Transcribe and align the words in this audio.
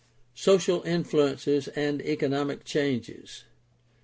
Social 0.33 0.81
influences 0.81 1.67
and 1.67 2.01
economic 2.01 2.63
changes. 2.65 3.43